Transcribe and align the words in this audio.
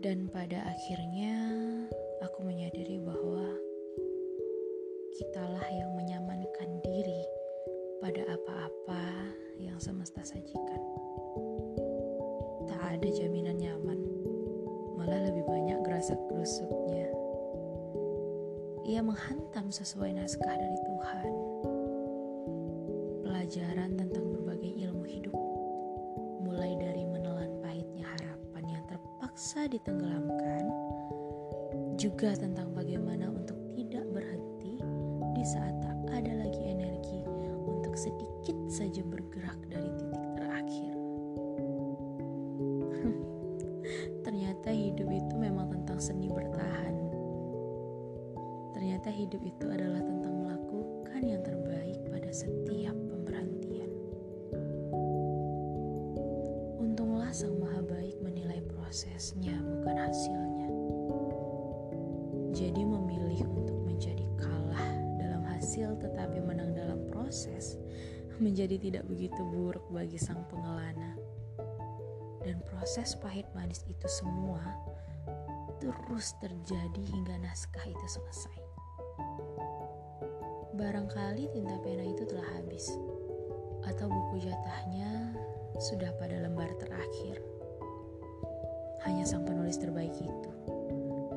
Dan 0.00 0.32
pada 0.32 0.64
akhirnya 0.64 1.36
aku 2.24 2.40
menyadari 2.40 2.96
bahwa 3.04 3.52
kitalah 5.12 5.68
yang 5.68 5.92
menyamankan 5.92 6.80
diri 6.80 7.20
pada 8.00 8.24
apa-apa 8.32 9.04
yang 9.60 9.76
semesta 9.76 10.24
sajikan. 10.24 10.80
Tak 12.64 12.96
ada 12.96 13.08
jaminan 13.12 13.60
nyaman, 13.60 14.00
malah 14.96 15.20
lebih 15.20 15.44
banyak 15.44 15.84
gerasa 15.84 16.16
gerusuknya. 16.32 17.12
Ia 18.88 19.04
menghantam 19.04 19.68
sesuai 19.68 20.16
naskah 20.16 20.56
dari 20.56 20.78
Tuhan. 20.80 21.32
Pelajaran 23.20 24.00
tentang 24.00 24.32
berbagai 24.32 24.80
ilmu 24.80 25.04
hidup, 25.04 25.36
mulai 26.40 26.72
dari 26.80 26.89
terpaksa 29.40 29.72
ditenggelamkan, 29.72 30.68
juga 31.96 32.36
tentang 32.36 32.76
bagaimana 32.76 33.32
untuk 33.32 33.56
tidak 33.72 34.04
berhenti 34.12 34.76
di 35.32 35.44
saat 35.48 35.80
tak 35.80 35.96
ada 36.12 36.44
lagi 36.44 36.60
energi 36.60 37.24
untuk 37.64 37.96
sedikit 37.96 38.52
saja 38.68 39.00
bergerak 39.00 39.56
dari 39.72 39.88
titik 39.96 40.24
terakhir. 40.36 40.92
Ternyata 44.28 44.76
hidup 44.76 45.08
itu 45.08 45.34
memang 45.40 45.72
tentang 45.72 45.96
seni 46.04 46.28
bertahan. 46.28 47.00
Ternyata 48.76 49.08
hidup 49.08 49.40
itu 49.40 49.72
adalah 49.72 50.04
tentang 50.04 50.36
melakukan 50.36 51.20
yang 51.24 51.40
terbaik 51.40 51.96
pada 52.12 52.28
setiap 52.28 52.59
prosesnya, 58.90 59.54
bukan 59.54 60.02
hasilnya. 60.02 60.66
Jadi 62.50 62.82
memilih 62.82 63.46
untuk 63.46 63.78
menjadi 63.86 64.26
kalah 64.34 64.82
dalam 65.14 65.46
hasil 65.46 65.94
tetapi 66.02 66.42
menang 66.42 66.74
dalam 66.74 66.98
proses 67.06 67.78
menjadi 68.42 68.82
tidak 68.82 69.06
begitu 69.06 69.38
buruk 69.46 69.86
bagi 69.94 70.18
sang 70.18 70.42
pengelana. 70.50 71.14
Dan 72.42 72.58
proses 72.66 73.14
pahit 73.14 73.46
manis 73.54 73.86
itu 73.86 74.10
semua 74.10 74.58
terus 75.78 76.34
terjadi 76.42 77.02
hingga 77.14 77.38
naskah 77.46 77.86
itu 77.86 78.06
selesai. 78.10 78.58
Barangkali 80.74 81.46
tinta 81.54 81.78
pena 81.78 82.10
itu 82.10 82.26
telah 82.26 82.58
habis, 82.58 82.90
atau 83.86 84.10
buku 84.10 84.50
jatahnya 84.50 85.38
sudah 85.78 86.10
pada 86.18 86.42
lembar 86.42 86.74
terakhir. 86.82 87.59
Hanya 89.06 89.24
sang 89.24 89.48
penulis 89.48 89.80
terbaik 89.80 90.12
itu 90.20 90.50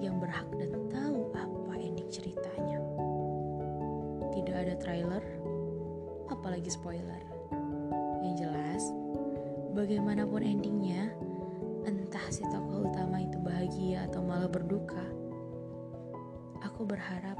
yang 0.00 0.16
berhak 0.16 0.48
dan 0.56 0.72
tahu 0.88 1.28
apa 1.36 1.76
ending 1.76 2.08
ceritanya. 2.08 2.80
Tidak 4.32 4.56
ada 4.56 4.74
trailer, 4.80 5.20
apalagi 6.32 6.72
spoiler. 6.72 7.20
Yang 8.24 8.48
jelas, 8.48 8.82
bagaimanapun 9.76 10.40
endingnya, 10.40 11.12
entah 11.84 12.26
si 12.32 12.40
tokoh 12.48 12.88
utama 12.88 13.20
itu 13.20 13.36
bahagia 13.36 14.08
atau 14.08 14.24
malah 14.24 14.48
berduka, 14.48 15.04
aku 16.64 16.88
berharap 16.88 17.36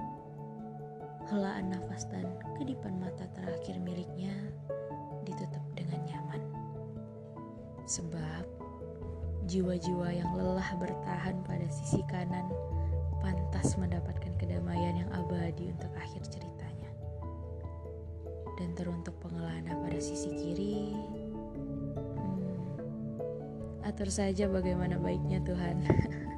helaan 1.33 1.73
nafas 1.73 2.05
dan 2.13 2.29
kedipan 2.61 3.01
mata 3.01 3.25
terakhir 3.33 3.81
miliknya 3.81 4.37
ditutup 5.25 5.65
dengan 5.73 6.03
nyaman. 6.05 6.43
Sebab 7.89 8.60
jiwa-jiwa 9.51 10.15
yang 10.15 10.31
lelah 10.39 10.71
bertahan 10.79 11.43
pada 11.43 11.67
sisi 11.75 12.07
kanan 12.07 12.47
pantas 13.19 13.75
mendapatkan 13.75 14.31
kedamaian 14.39 15.03
yang 15.03 15.11
abadi 15.11 15.75
untuk 15.75 15.91
akhir 15.99 16.23
ceritanya. 16.31 16.87
Dan 18.55 18.79
teruntuk 18.79 19.19
pengelana 19.19 19.75
pada 19.75 19.99
sisi 19.99 20.31
kiri, 20.31 20.95
hmm, 22.15 22.79
atur 23.83 24.07
saja 24.07 24.47
bagaimana 24.47 25.03
baiknya 25.03 25.43
Tuhan. 25.43 25.83